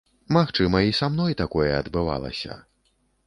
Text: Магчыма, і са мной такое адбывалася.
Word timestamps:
Магчыма, 0.35 0.79
і 0.85 0.95
са 0.99 1.09
мной 1.17 1.37
такое 1.43 1.69
адбывалася. 1.81 2.57